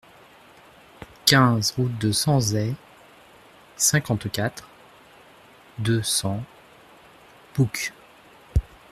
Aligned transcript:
quinze 1.27 1.69
route 1.77 1.95
de 1.99 2.11
Sanzey, 2.11 2.73
cinquante-quatre, 3.77 4.67
deux 5.77 6.01
cents, 6.01 6.43
Boucq 7.53 7.93